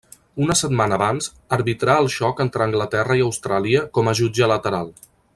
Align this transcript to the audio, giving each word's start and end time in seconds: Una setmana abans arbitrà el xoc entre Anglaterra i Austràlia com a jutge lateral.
Una 0.43 0.53
setmana 0.61 0.95
abans 0.99 1.27
arbitrà 1.57 1.97
el 2.03 2.09
xoc 2.13 2.41
entre 2.47 2.65
Anglaterra 2.67 3.17
i 3.19 3.25
Austràlia 3.29 3.83
com 3.99 4.09
a 4.09 4.15
jutge 4.21 4.49
lateral. 4.53 4.91